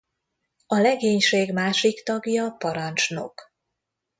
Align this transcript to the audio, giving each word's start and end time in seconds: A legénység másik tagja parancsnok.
A 0.67 0.75
legénység 0.77 1.53
másik 1.53 2.03
tagja 2.03 2.49
parancsnok. 2.51 3.51